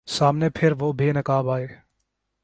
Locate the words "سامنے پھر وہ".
0.07-0.91